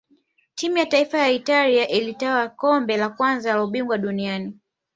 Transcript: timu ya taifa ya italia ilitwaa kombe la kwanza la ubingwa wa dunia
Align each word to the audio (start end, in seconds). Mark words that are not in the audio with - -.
timu 0.55 0.77
ya 0.77 0.85
taifa 0.85 1.17
ya 1.17 1.29
italia 1.31 1.87
ilitwaa 1.87 2.47
kombe 2.49 2.97
la 2.97 3.09
kwanza 3.09 3.53
la 3.55 3.63
ubingwa 3.63 3.91
wa 3.91 3.97
dunia 3.97 4.51